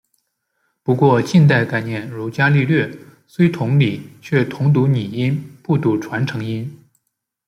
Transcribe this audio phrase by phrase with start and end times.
[0.81, 2.91] 不过近代概念如伽利略
[3.27, 6.75] 虽同理却统读拟音不读传承音。